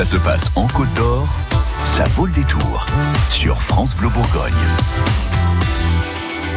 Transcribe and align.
Ça 0.00 0.06
se 0.06 0.16
passe 0.16 0.50
en 0.56 0.66
Côte 0.66 0.88
d'Or, 0.94 1.28
ça 1.84 2.04
vaut 2.16 2.24
le 2.24 2.32
détour 2.32 2.86
sur 3.28 3.60
France 3.60 3.94
Bleu 3.94 4.08
Bourgogne. 4.08 4.54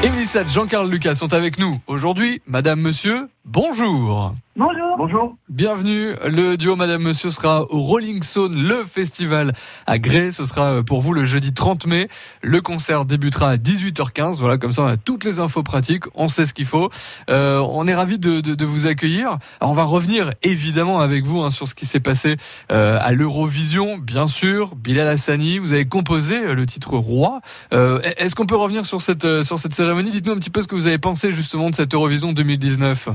Émilie 0.01 0.25
Jean-Carl 0.47 0.89
Lucas 0.89 1.15
sont 1.15 1.33
avec 1.33 1.59
nous. 1.59 1.77
Aujourd'hui, 1.85 2.41
Madame, 2.47 2.79
Monsieur, 2.79 3.27
bonjour. 3.43 4.33
Bonjour. 4.55 4.82
Bonjour. 4.95 5.35
Bienvenue. 5.49 6.13
Le 6.29 6.55
duo 6.55 6.75
Madame 6.75 7.01
Monsieur 7.01 7.31
sera 7.31 7.63
au 7.71 7.79
Rolling 7.79 8.21
Stone, 8.21 8.55
le 8.55 8.85
festival 8.85 9.53
à 9.87 9.97
Grès. 9.97 10.31
Ce 10.31 10.45
sera 10.45 10.65
euh, 10.65 10.83
pour 10.83 11.01
vous 11.01 11.13
le 11.13 11.25
jeudi 11.25 11.51
30 11.51 11.87
mai. 11.87 12.07
Le 12.41 12.61
concert 12.61 13.05
débutera 13.05 13.49
à 13.49 13.55
18h15. 13.55 14.35
Voilà, 14.37 14.57
comme 14.57 14.71
ça 14.71 14.83
on 14.83 14.87
a 14.87 14.97
toutes 14.97 15.23
les 15.23 15.39
infos 15.39 15.63
pratiques. 15.63 16.03
On 16.13 16.27
sait 16.27 16.45
ce 16.45 16.53
qu'il 16.53 16.65
faut. 16.65 16.89
Euh, 17.29 17.57
on 17.69 17.87
est 17.87 17.95
ravis 17.95 18.19
de, 18.19 18.39
de, 18.41 18.53
de, 18.53 18.65
vous 18.65 18.85
accueillir. 18.85 19.39
Alors, 19.59 19.71
on 19.71 19.73
va 19.73 19.83
revenir 19.83 20.29
évidemment 20.43 20.99
avec 20.99 21.25
vous 21.25 21.41
hein, 21.41 21.49
sur 21.49 21.67
ce 21.67 21.73
qui 21.73 21.87
s'est 21.87 21.99
passé 21.99 22.35
euh, 22.71 22.97
à 23.01 23.13
l'Eurovision, 23.13 23.97
bien 23.97 24.27
sûr. 24.27 24.75
Bilal 24.75 25.07
Hassani, 25.07 25.57
vous 25.57 25.73
avez 25.73 25.85
composé 25.85 26.53
le 26.53 26.65
titre 26.67 26.97
Roi. 26.97 27.41
Euh, 27.73 27.99
Est-ce 28.17 28.35
qu'on 28.35 28.45
peut 28.45 28.55
revenir 28.55 28.85
sur 28.85 29.01
cette, 29.01 29.43
sur 29.43 29.57
cette 29.57 29.73
cérémonie? 29.73 30.11
Dites-nous 30.11 30.33
un 30.33 30.39
petit 30.39 30.51
peu 30.51 30.61
ce 30.61 30.67
que 30.67 30.75
vous 30.75 30.87
avez 30.87 30.99
pensé 30.99 31.31
justement 31.31 31.71
de 31.71 31.75
cette 31.75 31.93
Eurovision 31.95 32.31
2019. 32.31 33.09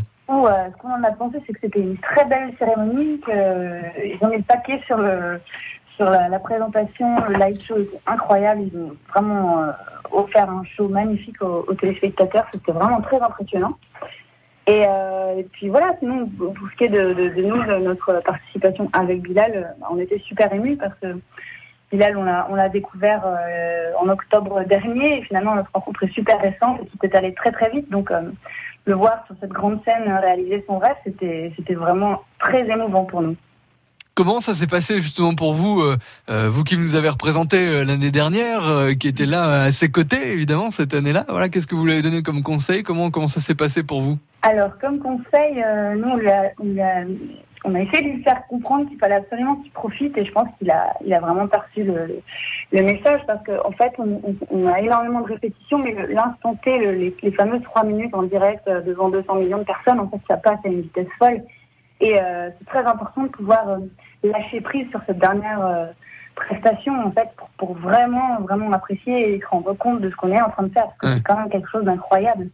Euh, 0.47 0.71
ce 0.71 0.77
qu'on 0.81 0.93
en 0.93 1.03
a 1.03 1.13
pensé, 1.13 1.39
c'est 1.47 1.53
que 1.53 1.61
c'était 1.63 1.81
une 1.81 1.97
très 1.99 2.25
belle 2.25 2.53
cérémonie, 2.59 3.21
qu'ils 3.21 3.35
euh, 3.35 3.81
ont 4.21 4.29
mis 4.29 4.37
le 4.37 4.43
paquet 4.43 4.81
sur, 4.87 4.99
le, 4.99 5.41
sur 5.97 6.09
la, 6.09 6.39
présentation, 6.39 7.17
le 7.29 7.35
live 7.35 7.61
show 7.61 7.79
était 7.79 8.01
incroyable, 8.07 8.63
ils 8.63 8.79
ont 8.79 8.97
vraiment 9.09 9.63
euh, 9.63 9.73
offert 10.13 10.49
un 10.49 10.63
show 10.65 10.89
magnifique 10.89 11.41
aux, 11.43 11.75
téléspectateurs, 11.75 12.47
c'était 12.53 12.73
vraiment 12.73 13.01
très 13.01 13.21
impressionnant. 13.21 13.77
Et, 14.67 14.85
puis 15.53 15.71
voilà, 15.71 15.95
sinon, 15.99 16.27
pour 16.27 16.53
ce 16.71 16.77
qui 16.77 16.85
est 16.85 16.89
de, 16.89 17.41
nous, 17.41 17.65
notre 17.81 18.21
participation 18.21 18.91
avec 18.93 19.23
Bilal, 19.23 19.75
on 19.91 19.99
était 19.99 20.19
super 20.19 20.53
émus 20.53 20.77
parce 20.77 20.93
que 21.01 21.19
Bilal, 21.91 22.19
on 22.19 22.25
l'a 22.25 22.47
on 22.51 22.55
a 22.57 22.69
découvert 22.69 23.25
en 23.99 24.11
octobre 24.11 24.63
dernier 24.65 25.21
et 25.21 25.23
finalement 25.23 25.55
notre 25.55 25.71
rencontre 25.73 26.03
est 26.03 26.13
super 26.13 26.39
récente 26.39 26.81
et 26.83 26.87
tout 26.87 26.99
est 27.03 27.15
allé 27.17 27.33
très 27.33 27.51
très 27.51 27.71
vite. 27.71 27.89
Donc 27.91 28.13
le 28.89 28.95
voir 28.95 29.23
sur 29.27 29.37
cette 29.41 29.51
grande 29.51 29.79
scène 29.85 30.11
réaliser 30.11 30.65
son 30.67 30.79
rêve, 30.79 30.97
c'était, 31.05 31.53
c'était 31.57 31.75
vraiment 31.75 32.23
très 32.39 32.67
émouvant 32.69 33.05
pour 33.05 33.23
nous. 33.23 33.37
Comment 34.15 34.41
ça 34.41 34.53
s'est 34.55 34.67
passé 34.67 35.01
justement 35.01 35.37
pour 35.37 35.53
vous, 35.53 35.81
euh, 35.81 35.97
euh, 36.29 36.49
vous 36.51 36.65
qui 36.65 36.77
nous 36.77 36.97
avez 36.97 37.09
représenté 37.09 37.69
euh, 37.69 37.85
l'année 37.85 38.11
dernière, 38.11 38.89
qui 38.99 39.07
était 39.07 39.27
là 39.27 39.63
à 39.63 39.71
ses 39.71 39.91
côtés 39.91 40.33
évidemment 40.33 40.71
cette 40.71 40.93
année-là? 40.93 41.25
Voilà, 41.29 41.49
qu'est-ce 41.49 41.69
que 41.69 41.77
vous 41.77 41.85
lui 41.85 41.93
avez 41.93 42.03
donné 42.03 42.23
comme 42.23 42.43
conseil? 42.43 42.83
Comment 42.83 43.13
comment 43.13 43.29
ça 43.29 43.41
s'est 43.41 43.55
passé 43.55 43.85
pour 43.85 44.01
vous? 44.01 44.19
Alors 44.43 44.77
comme 44.81 44.99
conseil, 44.99 45.63
nous 46.01 46.09
on 46.09 46.27
a, 46.27 46.51
on 46.59 46.79
a 46.83 47.05
essayé 47.65 48.03
de 48.03 48.17
lui 48.17 48.23
faire 48.23 48.47
comprendre 48.47 48.89
qu'il 48.89 48.99
fallait 48.99 49.17
absolument 49.17 49.57
qu'il 49.57 49.73
profite 49.73 50.17
et 50.17 50.25
je 50.25 50.33
pense 50.33 50.49
qu'il 50.59 50.71
a, 50.71 50.95
il 51.05 51.13
a 51.13 51.21
vraiment 51.21 51.49
perçu 51.49 51.85
le, 51.85 52.21
le 52.73 52.83
message 52.83 53.21
parce 53.27 53.45
qu'en 53.45 53.69
en 53.69 53.73
fait, 53.73 53.93
on, 53.99 54.21
on, 54.51 54.67
a 54.67 54.81
énormément 54.81 55.21
de 55.21 55.27
répétitions, 55.27 55.79
mais 55.79 55.95
l'instant 56.09 56.55
T, 56.65 56.79
les, 56.79 57.17
les, 57.23 57.33
fameuses 57.33 57.63
trois 57.63 57.85
minutes 57.85 58.15
en 58.15 58.23
direct 58.25 58.67
euh, 58.69 58.81
devant 58.83 59.09
200 59.09 59.35
millions 59.37 59.59
de 59.59 59.65
personnes, 59.65 60.01
en 60.01 60.09
fait, 60.09 60.21
ça 60.29 60.37
passe 60.37 60.59
à 60.65 60.69
une 60.69 60.83
vitesse 60.83 61.09
folle. 61.19 61.43
Et 62.01 62.21
euh, 62.21 62.51
c'est 62.59 62.67
très 62.67 62.85
important 62.85 63.25
de 63.25 63.29
pouvoir 63.29 63.69
euh, 63.69 63.79
lâcher 64.23 64.61
prise 64.61 64.89
sur 64.91 65.01
cette 65.07 65.19
dernière 65.19 65.65
euh, 65.65 65.87
prestation, 66.37 66.95
en 66.95 67.11
fait, 67.11 67.29
pour, 67.37 67.49
pour, 67.59 67.75
vraiment, 67.75 68.41
vraiment 68.41 68.71
apprécier 68.73 69.35
et 69.35 69.41
se 69.41 69.47
rendre 69.47 69.73
compte 69.75 70.01
de 70.01 70.11
ce 70.11 70.17
qu'on 70.17 70.31
est 70.31 70.41
en 70.41 70.51
train 70.51 70.65
de 70.65 70.73
faire, 70.73 70.87
parce 70.87 70.99
que 70.99 71.19
c'est 71.19 71.25
quand 71.25 71.37
même 71.37 71.51
quelque 71.51 71.69
chose 71.69 71.85
d'incroyable. 71.85 72.49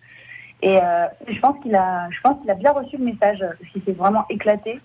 Et 0.62 0.78
je 1.28 1.38
pense 1.41 1.62
qu'il 1.62 1.77
a, 1.77 2.08
je 2.10 2.19
pense 2.22 2.41
qu'il 2.41 2.50
a 2.50 2.55
bien 2.55 2.70
reçu 2.70 2.97
le 2.97 3.05
message, 3.05 3.38
parce 3.41 3.70
qu'il 3.70 3.84
s'est 3.84 3.92
vraiment 3.92 4.25
éclaté. 4.30 4.80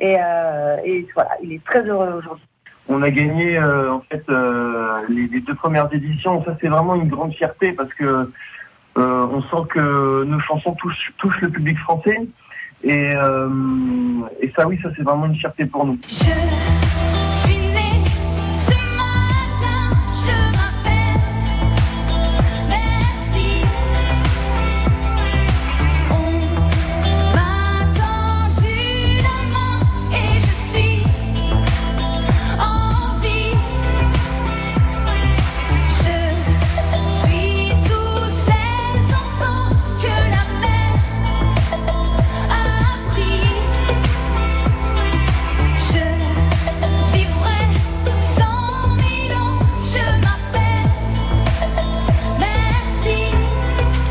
Et, 0.00 0.16
euh, 0.18 0.76
et, 0.84 1.06
voilà, 1.14 1.30
il 1.42 1.52
est 1.52 1.64
très 1.64 1.82
heureux 1.82 2.14
aujourd'hui. 2.18 2.44
On 2.88 3.02
a 3.02 3.10
gagné 3.10 3.56
euh, 3.56 3.92
en 3.92 4.00
fait 4.00 4.22
euh, 4.28 5.02
les, 5.08 5.28
les, 5.28 5.40
deux 5.40 5.54
premières 5.54 5.88
éditions. 5.92 6.42
Ça 6.44 6.56
c'est 6.60 6.68
vraiment 6.68 6.96
une 6.96 7.08
grande 7.08 7.34
fierté 7.34 7.72
parce 7.72 7.92
que 7.94 8.30
on 8.96 9.42
sent 9.42 9.68
que 9.70 10.24
nos 10.24 10.40
chansons 10.40 10.74
touchent, 10.74 11.12
touchent 11.18 11.40
le 11.40 11.50
public 11.50 11.78
français. 11.78 12.18
Et, 12.82 13.10
et 14.40 14.52
ça 14.56 14.66
oui, 14.66 14.78
ça 14.82 14.90
c'est 14.96 15.02
vraiment 15.02 15.26
une 15.26 15.36
fierté 15.36 15.66
pour 15.66 15.86
nous. 15.86 15.98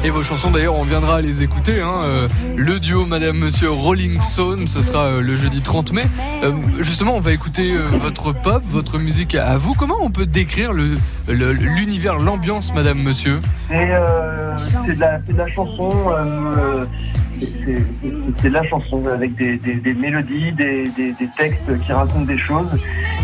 Et 0.10 0.12
vos 0.12 0.24
chansons 0.24 0.50
d'ailleurs, 0.50 0.74
on 0.74 0.86
viendra 0.86 1.22
les 1.22 1.44
écouter. 1.44 1.82
Hein. 1.82 2.02
Euh, 2.02 2.28
le 2.56 2.80
duo 2.80 3.06
Madame 3.06 3.38
Monsieur 3.38 3.70
Rolling 3.70 4.20
Stone, 4.20 4.68
ce 4.68 4.82
sera 4.82 5.04
euh, 5.04 5.22
le 5.22 5.36
jeudi 5.36 5.62
30 5.62 5.94
mai. 5.94 6.02
Euh, 6.44 6.52
justement, 6.80 7.16
on 7.16 7.20
va 7.20 7.32
écouter 7.32 7.78
votre 7.78 8.34
pop, 8.34 8.64
votre 8.66 8.98
musique 8.98 9.36
à 9.36 9.58
vous. 9.58 9.76
Comment 9.76 9.98
on 10.02 10.10
peut 10.10 10.26
décrire 10.26 10.74
l'univers, 10.74 12.18
l'ambiance 12.18 12.74
Madame 12.74 12.98
Monsieur? 13.04 13.40
C'est 13.68 13.76
de, 13.76 15.38
la 15.38 15.48
chanson. 15.48 15.92
c'est 17.40 18.50
de 18.50 18.54
la 18.54 18.64
chanson 18.64 19.06
avec 19.06 19.36
des, 19.36 19.94
mélodies, 19.94 20.54
des, 20.54 21.14
textes 21.38 21.80
qui 21.86 21.94
racontent 21.94 22.26
des 22.26 22.40
choses. 22.40 22.80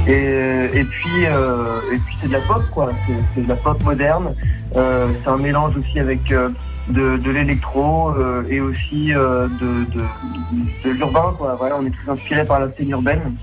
Et, 0.05 0.85
puis, 0.87 1.23
et 1.23 1.97
puis 2.05 2.17
c'est 2.21 2.27
de 2.27 2.33
la 2.33 2.41
pop, 2.41 2.61
quoi. 2.71 2.91
C'est 3.33 3.41
de 3.41 3.49
la 3.49 3.55
pop 3.55 3.83
moderne. 3.83 4.27
c'est 4.71 5.27
un 5.27 5.37
mélange 5.37 5.73
aussi 5.77 5.99
avec 5.99 6.31
de, 6.89 7.31
l'électro 7.31 8.09
euh, 8.09 8.43
et 8.49 8.61
aussi 8.61 9.13
euh, 9.13 9.47
de, 9.47 9.85
de, 10.83 10.89
l'urbain. 10.89 11.33
Voilà, 11.57 11.77
on 11.77 11.85
est 11.85 11.91
tous 11.91 12.09
inspirés 12.09 12.45
par 12.45 12.59
la 12.59 12.67
scène 12.69 12.89
urbaine. 12.89 13.35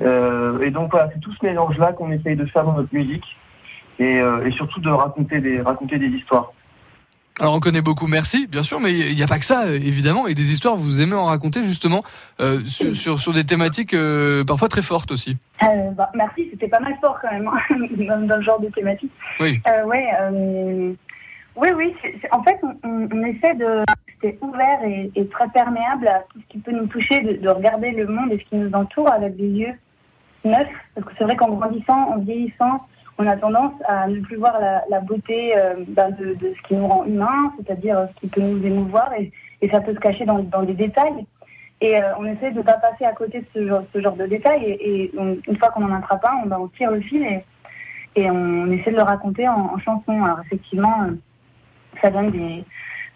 Euh, 0.00 0.60
et 0.60 0.70
donc 0.70 0.90
voilà, 0.90 1.08
c'est 1.12 1.20
tout 1.20 1.32
ce 1.32 1.44
mélange-là 1.46 1.92
qu'on 1.92 2.10
essaye 2.10 2.36
de 2.36 2.46
faire 2.46 2.64
dans 2.64 2.74
notre 2.74 2.94
musique 2.94 3.24
et, 3.98 4.16
et 4.16 4.50
surtout 4.52 4.80
de 4.80 4.90
raconter 4.90 5.40
des, 5.40 5.60
raconter 5.60 5.98
des 5.98 6.08
histoires. 6.08 6.52
Alors 7.40 7.54
on 7.54 7.60
connaît 7.60 7.80
beaucoup 7.80 8.06
Merci, 8.06 8.46
bien 8.46 8.62
sûr, 8.62 8.78
mais 8.78 8.92
il 8.92 9.14
n'y 9.14 9.22
a 9.22 9.26
pas 9.26 9.38
que 9.38 9.44
ça, 9.44 9.66
évidemment, 9.66 10.26
et 10.26 10.34
des 10.34 10.52
histoires, 10.52 10.76
vous 10.76 11.00
aimez 11.00 11.14
en 11.14 11.24
raconter 11.24 11.62
justement 11.62 12.02
euh, 12.40 12.60
sur, 12.66 12.94
sur, 12.94 13.18
sur, 13.18 13.32
des 13.32 13.44
thématiques 13.44 13.94
euh, 13.94 14.44
parfois 14.44 14.68
très 14.68 14.82
fortes 14.82 15.12
aussi. 15.12 15.38
Euh, 15.62 15.66
bah, 15.92 16.10
merci, 16.14 16.48
c'était 16.50 16.68
pas 16.68 16.80
mal 16.80 16.94
fort 17.00 17.18
quand 17.22 17.32
même, 17.32 17.48
hein, 17.48 17.76
dans, 17.96 18.26
dans, 18.26 18.36
le 18.36 18.42
genre 18.42 18.60
de 18.60 18.68
thématique. 18.68 19.10
Oui. 19.40 19.60
ouais, 19.86 20.94
oui, 21.56 21.68
oui. 21.76 21.94
en 22.30 22.42
fait, 22.42 22.58
on, 22.82 23.24
essaie 23.24 23.54
de 23.54 23.84
rester 24.08 24.38
ouvert 24.40 24.80
et, 24.84 25.26
très 25.28 25.48
perméable 25.48 26.08
à 26.08 26.20
tout 26.30 26.40
ce 26.40 26.46
qui 26.48 26.58
peut 26.58 26.72
nous 26.72 26.86
toucher, 26.86 27.20
de, 27.20 27.48
regarder 27.48 27.90
le 27.90 28.06
monde 28.06 28.32
et 28.32 28.38
ce 28.38 28.44
qui 28.44 28.56
nous 28.56 28.72
entoure 28.72 29.10
avec 29.12 29.36
des 29.36 29.48
yeux 29.48 29.74
neufs. 30.44 30.68
Parce 30.94 31.06
que 31.06 31.12
c'est 31.18 31.24
vrai 31.24 31.36
qu'en 31.36 31.50
grandissant, 31.50 32.10
en 32.10 32.18
vieillissant, 32.18 32.86
on 33.18 33.26
a 33.26 33.36
tendance 33.36 33.74
à 33.86 34.08
ne 34.08 34.20
plus 34.20 34.36
voir 34.36 34.58
la, 34.88 35.00
beauté 35.00 35.56
euh, 35.56 35.74
ben, 35.88 36.10
de, 36.10 36.36
ce 36.40 36.68
qui 36.68 36.74
nous 36.74 36.88
rend 36.88 37.04
humains, 37.04 37.52
c'est-à-dire 37.58 38.06
ce 38.08 38.20
qui 38.20 38.28
peut 38.28 38.40
nous 38.40 38.64
émouvoir, 38.64 39.12
et, 39.14 39.30
ça 39.70 39.80
peut 39.80 39.94
se 39.94 40.00
cacher 40.00 40.24
dans, 40.24 40.40
dans 40.40 40.62
des 40.62 40.74
détails. 40.74 41.24
Et 41.82 41.96
euh, 41.96 42.14
on 42.18 42.24
essaie 42.24 42.52
de 42.52 42.58
ne 42.58 42.62
pas 42.62 42.74
passer 42.74 43.04
à 43.04 43.12
côté 43.12 43.40
de 43.40 43.46
ce 43.92 44.00
genre, 44.00 44.16
de 44.16 44.26
détails. 44.26 44.64
Et, 44.64 45.10
une 45.14 45.56
fois 45.58 45.68
qu'on 45.70 45.84
en 45.84 45.92
attrape 45.92 46.24
un, 46.24 46.50
on, 46.50 46.68
tire 46.68 46.92
le 46.92 47.00
fil 47.00 47.22
et, 48.16 48.30
on 48.30 48.70
essaie 48.70 48.92
de 48.92 48.96
le 48.96 49.02
raconter 49.02 49.48
en, 49.48 49.72
en 49.74 49.78
chanson. 49.78 50.22
Alors 50.22 50.40
effectivement, 50.40 51.02
euh, 51.02 51.12
ça 52.02 52.10
donne 52.10 52.30
des 52.30 52.64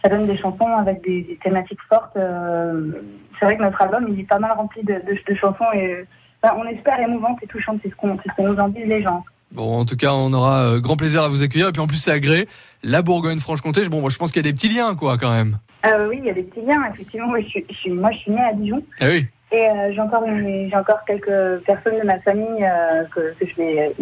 ça 0.05 0.11
donne 0.11 0.27
des 0.27 0.39
chansons 0.39 0.69
avec 0.77 1.03
des, 1.03 1.39
thématiques 1.43 1.81
fortes. 1.89 2.17
Euh, 2.17 2.93
c'est 3.39 3.47
vrai 3.47 3.57
que 3.57 3.63
notre 3.63 3.81
album 3.83 4.07
il 4.09 4.21
est 4.21 4.29
pas 4.29 4.39
mal 4.39 4.53
rempli 4.53 4.83
de, 4.83 5.01
chansons 5.35 5.73
et 5.75 6.05
on 6.43 6.65
espère 6.65 7.01
émouvantes 7.01 7.39
et 7.43 7.47
touchantes. 7.47 7.81
C'est 7.83 7.91
ce 7.91 7.97
qu'on 7.97 8.17
ce 8.17 8.43
nous 8.43 8.57
en 8.57 8.69
disent 8.69 8.87
les 8.87 9.03
gens. 9.03 9.25
Bon, 9.53 9.79
en 9.79 9.85
tout 9.85 9.97
cas, 9.97 10.13
on 10.13 10.33
aura 10.33 10.63
euh, 10.63 10.81
grand 10.81 10.97
plaisir 10.97 11.23
à 11.23 11.29
vous 11.29 11.43
accueillir. 11.43 11.69
Et 11.69 11.73
puis 11.73 11.81
en 11.81 11.87
plus, 11.87 11.97
c'est 11.97 12.11
agréé. 12.11 12.47
La 12.83 13.03
Bourgogne-Franche-Comté, 13.03 13.89
bon, 13.89 14.01
moi, 14.01 14.11
je 14.11 14.19
pense 14.19 14.33
qu'il 14.33 14.45
y 14.45 14.47
a 14.47 14.51
des 14.51 14.55
petits 14.55 14.69
liens, 14.69 14.95
quoi, 14.95 15.17
quand 15.19 15.31
même. 15.31 15.57
Euh, 15.87 16.09
oui, 16.09 16.17
il 16.19 16.27
y 16.27 16.31
a 16.31 16.35
des 16.35 16.43
petits 16.43 16.65
liens. 16.65 16.85
Effectivement, 16.93 17.29
moi, 17.29 17.41
je 17.41 17.75
suis, 17.75 17.91
moi, 17.91 18.11
je 18.13 18.19
suis 18.19 18.33
née 18.33 18.43
à 18.43 18.53
Dijon. 18.53 18.83
Ah 19.01 19.07
oui. 19.09 19.27
Et 19.53 19.65
j'ai 19.93 20.01
encore, 20.01 20.25
j'ai 20.27 20.77
encore 20.77 21.05
quelques 21.07 21.65
personnes 21.65 22.01
de 22.01 22.05
ma 22.05 22.19
famille 22.21 22.67
que, 23.15 23.33
que, 23.39 23.47
je 23.47 23.55
vais 23.57 23.95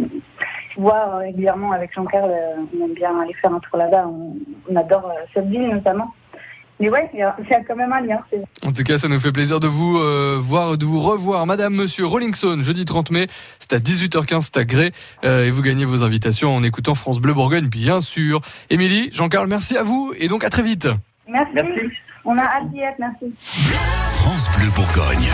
voir 0.76 1.19
régulièrement 1.19 1.73
avec 1.73 1.94
Jean-Claire. 1.94 2.25
Euh, 2.25 2.62
on 2.79 2.85
aime 2.85 2.94
bien 2.94 3.19
aller 3.21 3.35
faire 3.35 3.53
un 3.53 3.61
tour 3.61 3.79
là-bas. 3.79 4.06
On, 4.06 4.76
adore 4.76 5.06
euh, 5.06 5.25
cette 5.32 5.47
ville 5.47 5.69
notamment. 5.69 6.12
Mais 6.81 6.91
ouais, 6.91 7.09
il 7.12 7.21
y, 7.21 7.23
a 7.23 7.37
quand 7.69 7.76
même 7.76 7.93
un 7.93 8.00
lien. 8.00 8.19
En 8.62 8.73
tout 8.73 8.82
cas, 8.82 8.99
ça 8.99 9.06
nous 9.06 9.21
fait 9.21 9.31
plaisir 9.31 9.61
de 9.61 9.69
vous 9.69 9.99
euh, 9.99 10.38
voir, 10.41 10.76
de 10.76 10.85
vous 10.85 11.00
revoir, 11.00 11.47
Madame, 11.47 11.75
Monsieur 11.75 12.05
Rollingson, 12.05 12.62
jeudi 12.62 12.85
30 12.85 13.12
mai. 13.12 13.26
C'est 13.61 13.75
à 13.75 13.79
18h15, 13.79 14.41
c'est 14.41 14.56
à 14.56 14.65
Gré, 14.65 14.91
euh, 15.25 15.47
et 15.47 15.50
vous 15.50 15.62
gagnez 15.62 15.85
vos 15.85 16.03
invitations 16.03 16.55
en 16.55 16.65
écoutant 16.65 16.94
France 16.94 17.20
Bleu 17.20 17.32
Bourgogne, 17.32 17.69
bien 17.69 18.00
sûr. 18.00 18.41
Émilie, 18.70 19.11
Jean-Carl, 19.12 19.47
merci 19.47 19.77
à 19.77 19.85
vous, 19.85 20.12
et 20.19 20.27
donc 20.27 20.43
à 20.43 20.50
très 20.50 20.62
vite. 20.62 20.88
Merci. 21.29 21.53
Merci. 21.55 21.94
On 22.25 22.37
a 22.38 22.43
hâte 22.43 22.70
d'y 22.73 22.81
être, 22.81 22.99
merci. 22.99 23.32
France 24.19 24.50
Bleu 24.59 24.70
Bourgogne. 24.75 25.31